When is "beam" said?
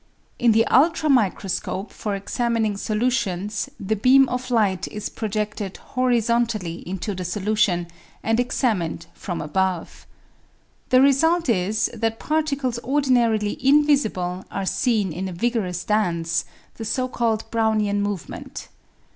3.95-4.27